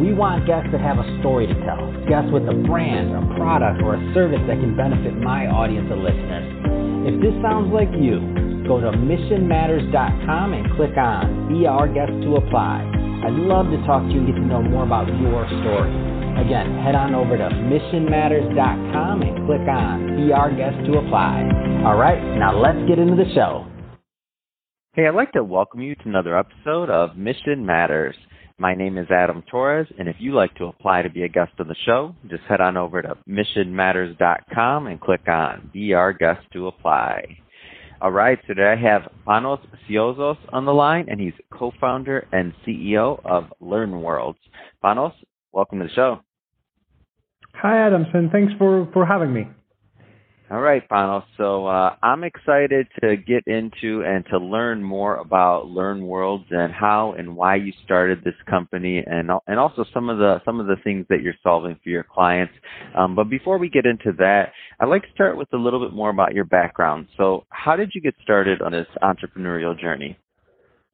[0.00, 3.84] We want guests that have a story to tell, guests with a brand, a product,
[3.84, 6.48] or a service that can benefit my audience of listeners.
[7.04, 8.16] If this sounds like you,
[8.64, 12.80] go to missionmatters.com and click on Be Our Guest to apply.
[13.28, 15.92] I'd love to talk to you and get to know more about your story.
[16.40, 21.44] Again, head on over to missionmatters.com and click on Be Our Guest to apply.
[21.84, 23.68] All right, now let's get into the show.
[24.96, 28.16] Hey, I'd like to welcome you to another episode of Mission Matters.
[28.60, 31.52] My name is Adam Torres, and if you'd like to apply to be a guest
[31.58, 36.40] on the show, just head on over to missionmatters.com and click on Be Our Guest
[36.52, 37.38] to Apply.
[38.02, 42.52] All right, so today I have Panos Siozos on the line, and he's co-founder and
[42.68, 44.36] CEO of LearnWorlds.
[44.84, 45.14] Panos,
[45.52, 46.20] welcome to the show.
[47.54, 48.28] Hi, Adamson.
[48.30, 49.48] Thanks for, for having me.
[50.50, 51.22] All right, Panos.
[51.36, 56.72] So uh, I'm excited to get into and to learn more about Learn Worlds and
[56.72, 60.66] how and why you started this company, and and also some of the some of
[60.66, 62.52] the things that you're solving for your clients.
[62.98, 65.94] Um, but before we get into that, I'd like to start with a little bit
[65.94, 67.06] more about your background.
[67.16, 70.18] So, how did you get started on this entrepreneurial journey?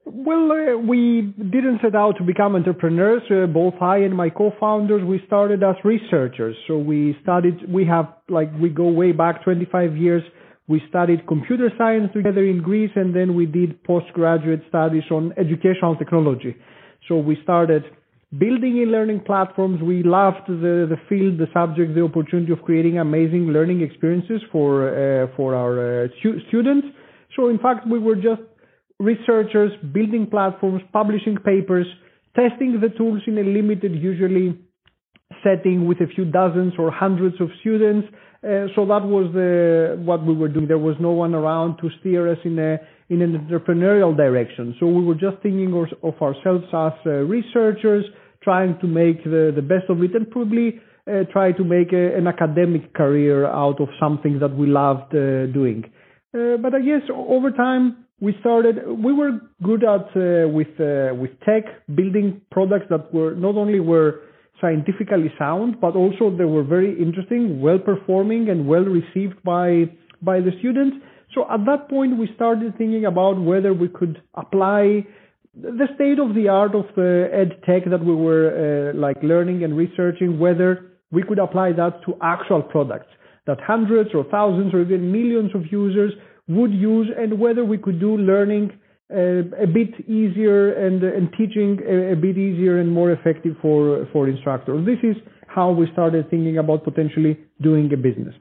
[0.08, 3.22] Well, uh, we didn't set out to become entrepreneurs.
[3.28, 6.54] Uh, both I and my co-founders, we started as researchers.
[6.68, 10.22] So we studied, we have, like, we go way back 25 years.
[10.68, 15.96] We studied computer science together in Greece and then we did postgraduate studies on educational
[15.96, 16.54] technology.
[17.08, 17.82] So we started
[18.38, 19.82] building e-learning platforms.
[19.82, 24.86] We loved the, the field, the subject, the opportunity of creating amazing learning experiences for,
[24.88, 26.86] uh, for our uh, stu- students.
[27.34, 28.42] So in fact, we were just
[28.98, 31.86] researchers building platforms, publishing papers,
[32.34, 34.59] testing the tools in a limited, usually
[35.43, 38.09] setting with a few dozens or hundreds of students.
[38.44, 40.69] Uh, so that was the, what we were doing.
[40.69, 42.78] There was no one around to steer us in a
[43.09, 44.75] in an entrepreneurial direction.
[44.81, 48.04] So we were just thinking of, of ourselves as uh, researchers,
[48.43, 52.16] trying to make the, the best of it, and probably uh, try to make a,
[52.16, 55.84] an academic career out of something that we loved uh, doing.
[56.34, 59.32] Uh, but I guess over time we started we were
[59.62, 64.22] good at uh, with uh, with tech building products that were not only were
[64.60, 69.84] scientifically sound but also they were very interesting well performing and well received by
[70.22, 70.97] by the students.
[71.34, 75.05] So at that point we started thinking about whether we could apply
[75.55, 79.65] the state of the art of the ed tech that we were uh, like learning
[79.65, 83.09] and researching whether we could apply that to actual products
[83.47, 86.12] that hundreds or thousands or even millions of users
[86.48, 88.70] would use and whether we could do learning
[89.10, 94.08] uh, a bit easier and, and teaching a, a, bit easier and more effective for,
[94.12, 94.84] for instructors.
[94.84, 98.34] This is how we started thinking about potentially doing a business.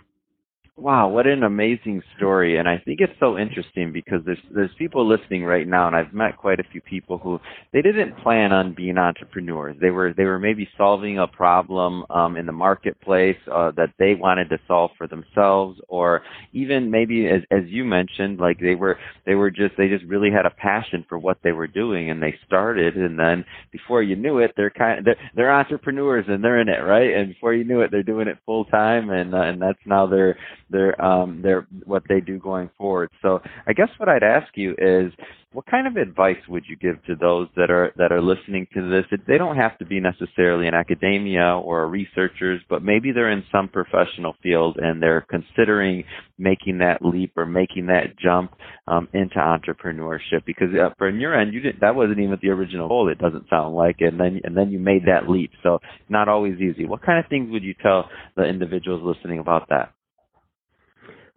[0.78, 2.58] Wow, what an amazing story.
[2.58, 6.14] And I think it's so interesting because there's there's people listening right now and I've
[6.14, 7.40] met quite a few people who
[7.72, 9.78] they didn't plan on being entrepreneurs.
[9.80, 14.16] They were they were maybe solving a problem um in the marketplace uh that they
[14.16, 18.98] wanted to solve for themselves or even maybe as as you mentioned like they were
[19.26, 22.22] they were just they just really had a passion for what they were doing and
[22.22, 26.44] they started and then before you knew it they're kind of they're, they're entrepreneurs and
[26.44, 27.14] they're in it, right?
[27.16, 30.06] And before you knew it they're doing it full time and uh, and that's now
[30.06, 30.38] their
[30.70, 33.10] their um their what they do going forward.
[33.22, 35.12] So I guess what I'd ask you is
[35.56, 38.90] what kind of advice would you give to those that are that are listening to
[38.90, 39.06] this?
[39.26, 43.70] They don't have to be necessarily in academia or researchers, but maybe they're in some
[43.70, 46.04] professional field and they're considering
[46.38, 48.52] making that leap or making that jump
[48.88, 50.44] um, into entrepreneurship.
[50.46, 51.80] Because uh, from your end, you didn't.
[51.80, 53.10] That wasn't even the original goal.
[53.10, 53.98] It doesn't sound like.
[54.02, 55.52] And then and then you made that leap.
[55.64, 56.86] So not always easy.
[56.86, 59.95] What kind of things would you tell the individuals listening about that?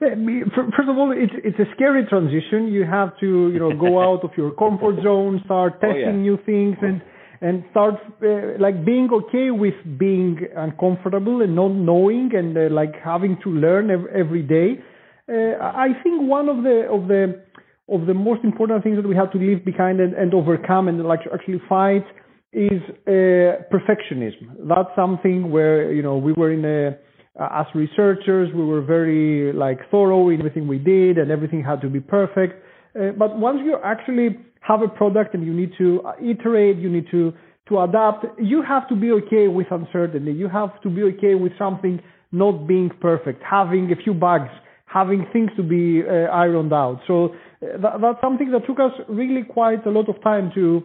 [0.00, 2.68] First of all, it's it's a scary transition.
[2.68, 6.12] You have to you know go out of your comfort zone, start testing oh, yeah.
[6.12, 7.02] new things, and
[7.40, 12.94] and start uh, like being okay with being uncomfortable and not knowing and uh, like
[13.02, 14.80] having to learn every, every day.
[15.28, 17.42] Uh, I think one of the of the
[17.88, 21.02] of the most important things that we have to leave behind and, and overcome and
[21.04, 22.04] like actually fight
[22.52, 24.68] is uh, perfectionism.
[24.68, 26.98] That's something where you know we were in a
[27.38, 31.88] as researchers, we were very like thorough in everything we did, and everything had to
[31.88, 32.64] be perfect.
[32.98, 36.90] Uh, but once you actually have a product and you need to uh, iterate, you
[36.90, 37.32] need to
[37.68, 40.32] to adapt, you have to be okay with uncertainty.
[40.32, 42.00] You have to be okay with something
[42.32, 44.48] not being perfect, having a few bugs,
[44.86, 47.00] having things to be uh, ironed out.
[47.06, 50.82] So uh, that, that's something that took us really quite a lot of time to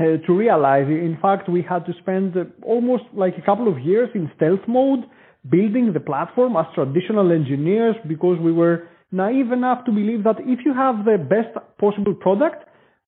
[0.00, 0.86] uh, to realize.
[0.86, 4.66] In fact, we had to spend uh, almost like a couple of years in stealth
[4.66, 5.04] mode
[5.50, 10.60] building the platform as traditional engineers because we were naive enough to believe that if
[10.64, 12.64] you have the best possible product,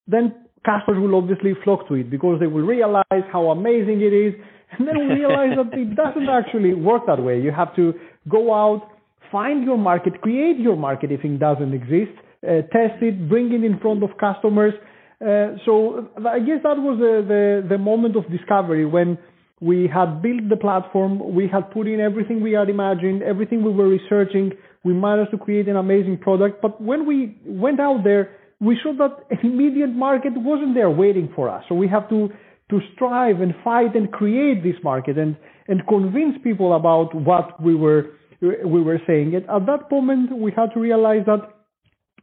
[0.07, 0.35] then
[0.65, 4.35] customers will obviously flock to it because they will realize how amazing it is.
[4.79, 7.41] And then realize that it doesn't actually work that way.
[7.41, 7.93] You have to
[8.29, 8.89] go out,
[9.33, 12.17] find your market, create your market if it doesn't exist,
[12.47, 14.73] uh, test it, bring it in front of customers.
[15.21, 19.19] Uh, so I guess that was the, the, the moment of discovery when
[19.61, 23.71] we had built the platform, we had put in everything we had imagined, everything we
[23.71, 24.53] were researching,
[24.85, 26.63] we managed to create an amazing product.
[26.63, 28.31] But when we went out there,
[28.61, 31.63] we saw that an immediate market wasn't there waiting for us.
[31.69, 32.31] So we have to,
[32.71, 35.37] to strive and fight and create this market and,
[35.69, 39.35] and convince people about what we were, we were saying.
[39.35, 41.43] And at that moment, we had to realize that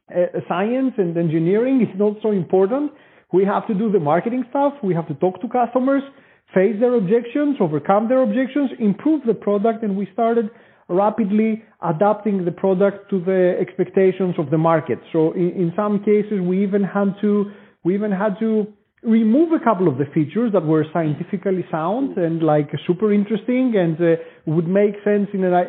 [0.10, 2.92] uh, science and engineering is not so important.
[3.32, 4.74] We have to do the marketing stuff.
[4.82, 6.02] We have to talk to customers,
[6.54, 9.84] face their objections, overcome their objections, improve the product.
[9.84, 10.50] And we started
[10.90, 15.00] rapidly adapting the product to the expectations of the market.
[15.12, 17.52] So in, in some cases, we even had to
[17.84, 18.68] we even had to
[19.04, 23.96] remove a couple of the features that were scientifically sound and like super interesting and
[24.02, 25.64] uh, would make sense in an, uh,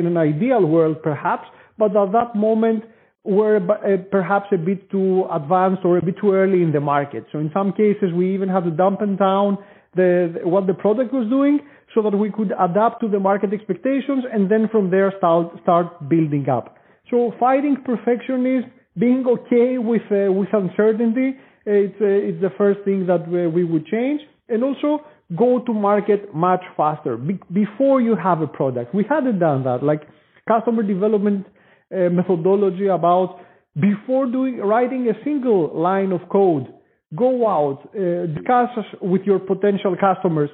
[0.00, 1.46] in an ideal world perhaps,
[1.78, 2.82] but at that moment
[3.22, 7.24] were uh, perhaps a bit too advanced or a bit too early in the market.
[7.32, 9.58] So in some cases, we even had to dampen down
[9.96, 11.60] the, what the product was doing
[11.94, 16.08] so that we could adapt to the market expectations and then from there start, start
[16.08, 16.76] building up.
[17.10, 21.36] So fighting perfectionism, being okay with, uh, with uncertainty,
[21.66, 24.20] it's, uh, it's the first thing that we, would change.
[24.48, 25.04] And also
[25.36, 28.94] go to market much faster Be- before you have a product.
[28.94, 29.82] We hadn't done that.
[29.82, 30.02] Like
[30.48, 31.46] customer development
[31.90, 33.40] uh, methodology about
[33.80, 36.72] before doing writing a single line of code,
[37.16, 38.70] go out, uh, discuss
[39.00, 40.50] with your potential customers,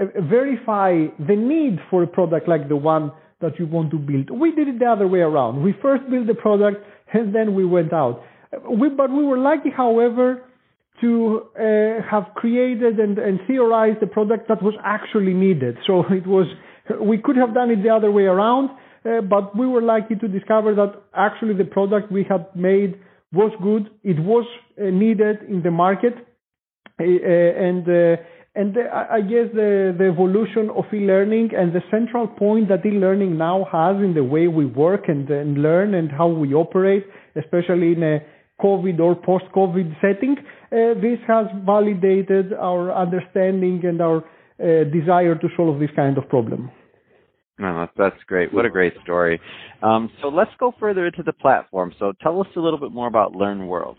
[0.00, 4.30] uh, verify the need for a product like the one that you want to build.
[4.30, 5.62] We did it the other way around.
[5.62, 8.22] We first built the product and then we went out.
[8.70, 10.44] We, but we were lucky, however,
[11.00, 15.76] to uh, have created and, and theorized the product that was actually needed.
[15.86, 16.46] So it was,
[17.00, 18.70] we could have done it the other way around,
[19.04, 23.00] uh, but we were lucky to discover that actually the product we had made
[23.32, 23.90] was good.
[24.02, 24.46] It was
[24.78, 26.14] uh, needed in the market,
[27.00, 28.22] uh, and uh,
[28.54, 33.66] and I guess the, the evolution of e-learning and the central point that e-learning now
[33.72, 38.02] has in the way we work and, and learn and how we operate, especially in
[38.02, 38.18] a
[38.60, 40.36] COVID or post-COVID setting,
[40.70, 44.22] this has validated our understanding and our
[44.58, 46.70] desire to solve this kind of problem.
[47.96, 48.52] That's great.
[48.52, 49.40] What a great story.
[49.82, 51.92] Um, so let's go further into the platform.
[51.98, 53.96] So tell us a little bit more about LearnWorlds.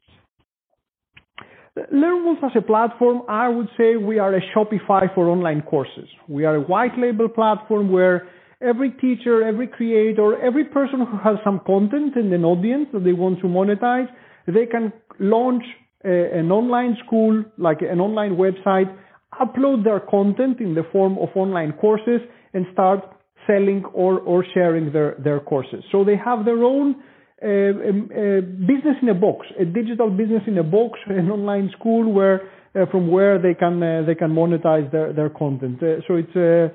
[1.77, 6.07] LearnWorlds as a platform, I would say we are a Shopify for online courses.
[6.27, 8.27] We are a white label platform where
[8.62, 13.13] every teacher, every creator, every person who has some content and an audience that they
[13.13, 14.07] want to monetize,
[14.48, 15.63] they can launch
[16.06, 18.95] a, an online school, like an online website,
[19.42, 22.21] upload their content in the form of online courses
[22.54, 23.01] and start
[23.48, 25.84] selling or, or sharing their, their courses.
[25.92, 26.95] So they have their own
[27.44, 31.71] uh, um, uh, business in a box, a digital business in a box, an online
[31.78, 35.78] school where uh, from where they can uh, they can monetize their their content.
[35.83, 36.69] Uh, so it's uh,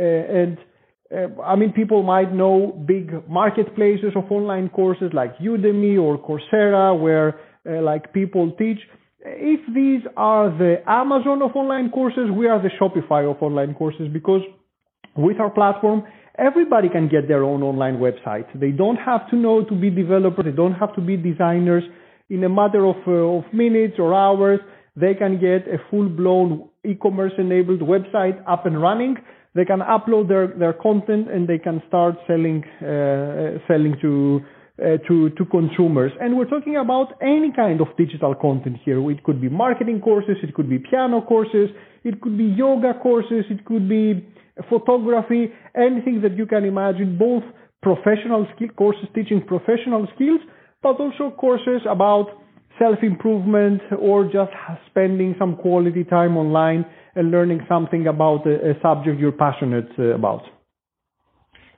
[0.00, 0.58] and
[1.44, 7.38] I mean people might know big marketplaces of online courses like Udemy or Coursera where
[7.64, 8.78] like people teach.
[9.20, 14.08] If these are the Amazon of online courses, we are the Shopify of online courses
[14.12, 14.42] because
[15.16, 16.04] with our platform,
[16.38, 18.46] everybody can get their own online website.
[18.58, 20.44] They don't have to know to be developers.
[20.44, 21.84] They don't have to be designers.
[22.28, 24.60] In a matter of, uh, of minutes or hours,
[24.96, 29.16] they can get a full-blown e-commerce enabled website up and running.
[29.54, 34.40] They can upload their, their content and they can start selling, uh, selling to,
[34.78, 36.12] uh, to, to consumers.
[36.20, 38.98] And we're talking about any kind of digital content here.
[39.10, 41.70] It could be marketing courses, it could be piano courses,
[42.04, 44.26] it could be yoga courses, it could be
[44.68, 47.42] photography, anything that you can imagine, both
[47.82, 50.40] professional skill courses teaching professional skills,
[50.82, 52.26] but also courses about
[52.78, 54.52] self-improvement or just
[54.88, 60.14] spending some quality time online and learning something about a, a subject you're passionate uh,
[60.14, 60.42] about.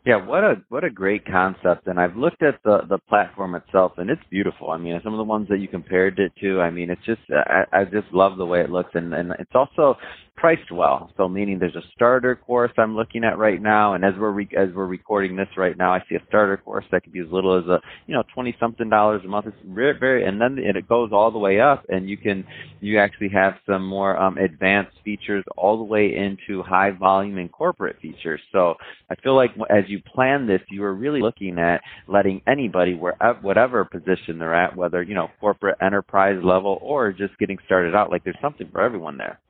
[0.09, 1.87] Yeah, what a what a great concept.
[1.87, 4.71] And I've looked at the the platform itself, and it's beautiful.
[4.71, 7.21] I mean, some of the ones that you compared it to, I mean, it's just
[7.31, 9.99] I, I just love the way it looks, and and it's also
[10.39, 11.13] priced well.
[11.19, 14.49] So meaning there's a starter course I'm looking at right now, and as we're re-
[14.59, 17.27] as we're recording this right now, I see a starter course that could be as
[17.31, 19.47] little as a you know twenty something dollars a month.
[19.49, 22.47] It's very, very and then it goes all the way up, and you can
[22.81, 27.53] you actually have some more um, advanced features all the way into high volume and
[27.53, 28.41] corporate features.
[28.53, 28.75] So
[29.11, 33.39] I feel like as you plan this, you are really looking at letting anybody wherever
[33.41, 38.11] whatever position they're at, whether you know corporate enterprise level or just getting started out,
[38.11, 39.41] like there's something for everyone there.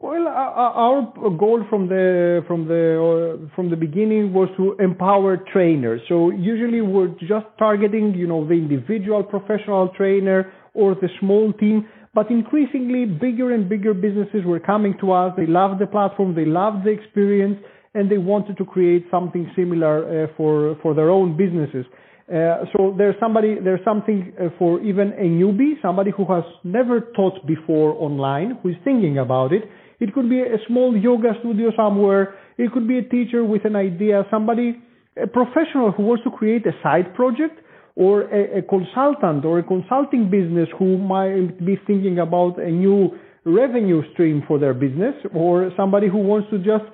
[0.00, 6.00] Well, our goal from the from the uh, from the beginning was to empower trainers.
[6.08, 11.88] So usually we're just targeting, you know, the individual professional trainer or the small team.
[12.14, 15.34] But increasingly, bigger and bigger businesses were coming to us.
[15.36, 17.58] They loved the platform, they loved the experience,
[17.94, 21.86] and they wanted to create something similar uh, for for their own businesses.
[22.28, 27.00] Uh, so there's somebody, there's something uh, for even a newbie, somebody who has never
[27.16, 29.62] taught before online, who is thinking about it
[30.00, 32.34] it could be a small yoga studio somewhere.
[32.56, 34.80] It could be a teacher with an idea, somebody,
[35.20, 37.58] a professional who wants to create a side project
[37.96, 43.10] or a, a consultant or a consulting business who might be thinking about a new
[43.44, 46.84] revenue stream for their business or somebody who wants to just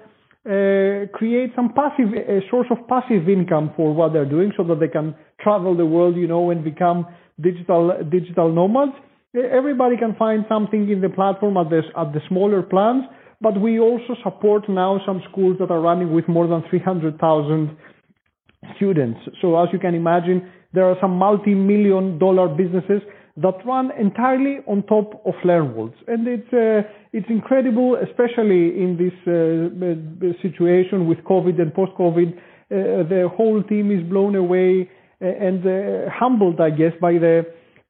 [0.46, 4.80] uh, create some passive a source of passive income for what they're doing so that
[4.80, 7.06] they can travel the world you know and become
[7.40, 8.94] digital digital nomads
[9.34, 13.02] Everybody can find something in the platform at the, at the smaller plans,
[13.40, 17.76] but we also support now some schools that are running with more than 300,000
[18.76, 19.18] students.
[19.42, 23.02] So as you can imagine, there are some multi-million dollar businesses
[23.36, 25.94] that run entirely on top of LearnWorlds.
[26.06, 32.32] And it's, uh, it's incredible, especially in this uh, situation with COVID and post-COVID.
[32.32, 34.88] Uh, the whole team is blown away
[35.20, 37.42] uh, and uh, humbled, I guess, by the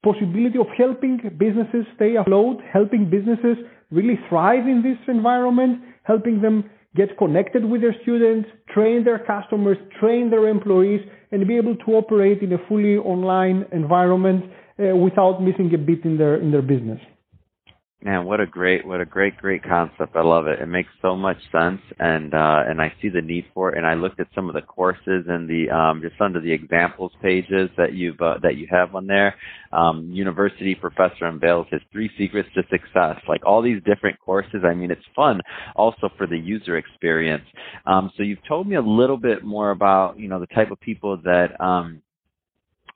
[0.02, 3.56] possibility of helping businesses stay afloat, helping businesses
[3.90, 9.76] really thrive in this environment, helping them get connected with their students, train their customers,
[10.00, 11.00] train their employees,
[11.32, 14.44] and be able to operate in a fully online environment
[14.78, 17.00] uh, without missing a beat in their in their business.
[18.04, 20.14] Man, what a great, what a great, great concept.
[20.14, 20.60] I love it.
[20.60, 23.78] It makes so much sense, and uh, and I see the need for it.
[23.78, 27.12] And I looked at some of the courses and the um, just under the examples
[27.22, 29.34] pages that you've uh, that you have on there.
[29.72, 33.16] Um, University professor unveils his three secrets to success.
[33.26, 34.64] Like all these different courses.
[34.66, 35.40] I mean, it's fun
[35.74, 37.44] also for the user experience.
[37.86, 40.78] Um, so you've told me a little bit more about you know the type of
[40.80, 42.02] people that um,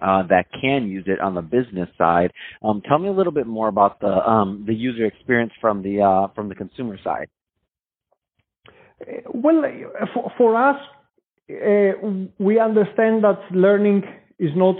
[0.00, 2.32] uh, that can use it on the business side.
[2.62, 6.02] Um, tell me a little bit more about the um, the user experience from the
[6.02, 7.28] uh, from the consumer side.
[9.32, 9.62] Well,
[10.12, 10.80] for, for us,
[11.50, 14.02] uh, we understand that learning
[14.38, 14.76] is not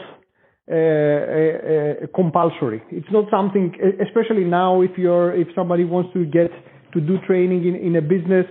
[0.70, 2.82] uh, compulsory.
[2.90, 3.74] It's not something,
[4.06, 6.50] especially now, if you're if somebody wants to get
[6.92, 8.44] to do training in, in a business,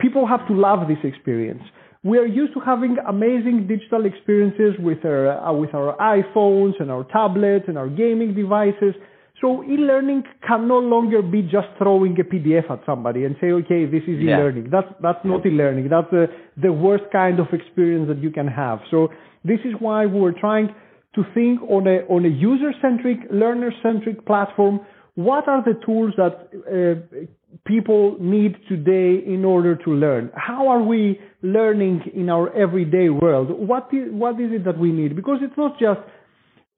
[0.00, 1.62] people have to love this experience
[2.04, 6.90] we are used to having amazing digital experiences with our, uh, with our iPhones and
[6.90, 8.94] our tablets and our gaming devices.
[9.40, 13.86] So e-learning can no longer be just throwing a PDF at somebody and say, okay,
[13.86, 14.36] this is yeah.
[14.36, 14.68] e-learning.
[14.70, 15.88] That's, that's not e-learning.
[15.88, 16.26] That's the,
[16.60, 18.80] the worst kind of experience that you can have.
[18.90, 19.08] So
[19.42, 20.74] this is why we were trying
[21.14, 24.80] to think on a, on a user-centric, learner-centric platform.
[25.14, 27.26] What are the tools that uh,
[27.66, 30.30] people need today in order to learn?
[30.34, 33.50] How are we learning in our everyday world?
[33.50, 35.14] What is, what is it that we need?
[35.16, 36.00] Because it's not just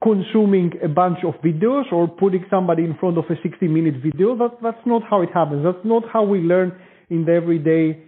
[0.03, 4.37] consuming a bunch of videos or putting somebody in front of a 60 minute video.
[4.37, 5.65] That, that's not how it happens.
[5.65, 6.79] That's not how we learn
[7.09, 8.03] in the everyday,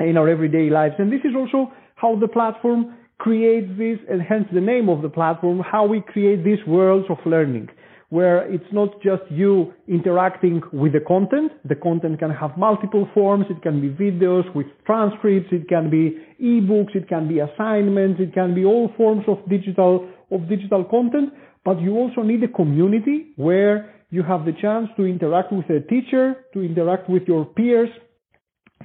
[0.00, 0.94] in our everyday lives.
[0.98, 5.10] And this is also how the platform creates this, and hence the name of the
[5.10, 7.68] platform, how we create these worlds of learning
[8.10, 11.52] where it's not just you interacting with the content.
[11.64, 13.46] The content can have multiple forms.
[13.48, 15.48] It can be videos with transcripts.
[15.52, 16.94] It can be ebooks.
[16.94, 18.20] It can be assignments.
[18.20, 21.32] It can be all forms of digital, of digital content.
[21.64, 25.80] But you also need a community where you have the chance to interact with a
[25.80, 27.90] teacher, to interact with your peers,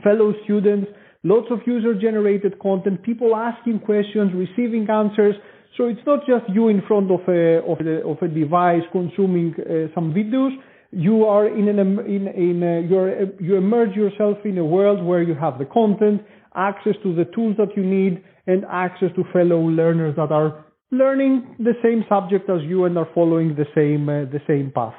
[0.04, 0.88] fellow students,
[1.24, 5.36] lots of user generated content, people asking questions, receiving answers.
[5.78, 9.54] So it's not just you in front of a, of a, of a device consuming
[9.60, 10.52] uh, some videos.
[10.92, 15.22] You are in an, in, in a, you're, you emerge yourself in a world where
[15.22, 16.22] you have the content,
[16.56, 21.56] access to the tools that you need, and access to fellow learners that are learning
[21.60, 24.94] the same subject as you and are following the same, uh, the same path.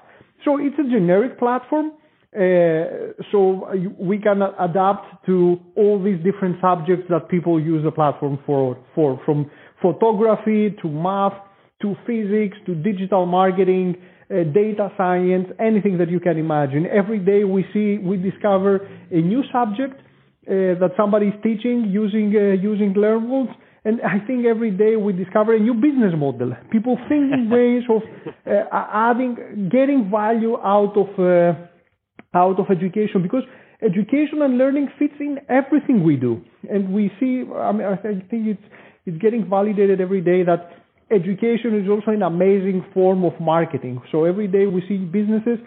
[0.44, 1.92] So it's a generic platform.
[2.36, 3.66] Uh, so
[3.98, 9.18] we can adapt to all these different subjects that people use the platform for, for
[9.24, 11.34] from photography to math
[11.82, 13.96] to physics to digital marketing,
[14.30, 16.86] uh, data science, anything that you can imagine.
[16.86, 18.76] Every day we see, we discover
[19.10, 20.00] a new subject
[20.48, 23.54] uh, that somebody is teaching using uh, using LearnWorlds.
[23.84, 26.52] And I think every day we discover a new business model.
[26.72, 28.02] People thinking ways of
[28.46, 33.44] uh, adding, getting value out of uh, out of education because
[33.82, 36.42] education and learning fits in everything we do.
[36.68, 38.62] And we see, I mean, I think it's
[39.06, 40.70] it's getting validated every day that
[41.10, 44.02] education is also an amazing form of marketing.
[44.10, 45.58] So every day we see businesses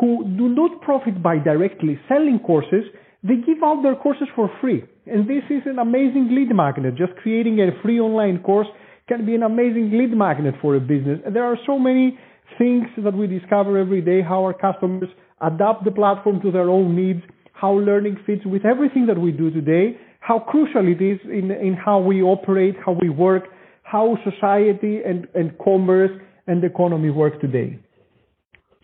[0.00, 2.84] who do not profit by directly selling courses,
[3.22, 4.84] they give out their courses for free.
[5.06, 6.94] And this is an amazing lead magnet.
[6.96, 8.68] Just creating a free online course
[9.08, 11.20] can be an amazing lead magnet for a business.
[11.26, 12.18] And there are so many
[12.58, 15.08] things that we discover every day, how our customers
[15.40, 17.22] adapt the platform to their own needs,
[17.52, 21.74] how learning fits with everything that we do today, how crucial it is in, in
[21.74, 23.44] how we operate, how we work,
[23.82, 26.10] how society and, and commerce
[26.46, 27.78] and economy work today.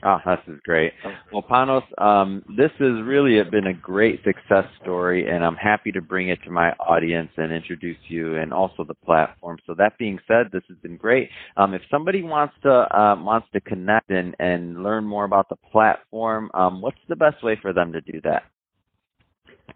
[0.04, 0.92] Oh, this is great.
[1.32, 6.02] Well, Panos, um, this has really been a great success story, and I'm happy to
[6.02, 9.58] bring it to my audience and introduce you and also the platform.
[9.66, 11.30] So that being said, this has been great.
[11.56, 15.56] Um, if somebody wants to uh, wants to connect and, and learn more about the
[15.70, 18.44] platform, um, what's the best way for them to do that?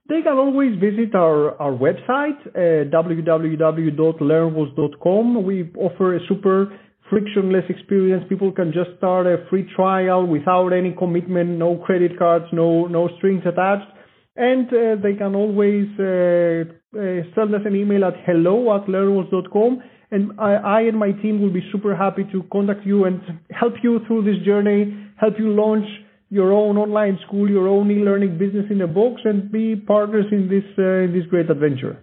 [0.09, 5.45] They can always visit our, our website, uh, www.learnworlds.com.
[5.45, 8.25] We offer a super frictionless experience.
[8.29, 13.09] People can just start a free trial without any commitment, no credit cards, no, no
[13.19, 13.91] strings attached.
[14.37, 16.65] And uh, they can always uh,
[16.99, 19.83] uh, send us an email at hello at learnworlds.com.
[20.11, 23.75] And I, I and my team will be super happy to contact you and help
[23.83, 25.87] you through this journey, help you launch
[26.35, 30.49] your own online school, your own e-learning business in a box, and be partners in
[30.49, 31.95] this uh, in this great adventure.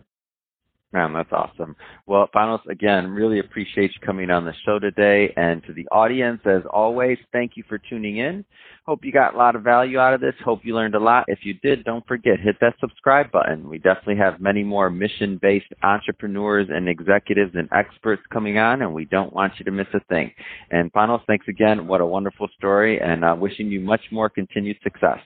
[0.93, 1.77] Man, that's awesome.
[2.05, 5.33] Well, Panos, again, really appreciate you coming on the show today.
[5.37, 8.43] And to the audience, as always, thank you for tuning in.
[8.85, 10.33] Hope you got a lot of value out of this.
[10.43, 11.25] Hope you learned a lot.
[11.29, 13.69] If you did, don't forget, hit that subscribe button.
[13.69, 18.93] We definitely have many more mission based entrepreneurs and executives and experts coming on, and
[18.93, 20.33] we don't want you to miss a thing.
[20.71, 21.87] And Panos, thanks again.
[21.87, 25.19] What a wonderful story, and uh, wishing you much more continued success.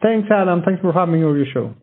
[0.00, 0.62] Thanks, Adam.
[0.64, 1.74] Thanks for having me on your show.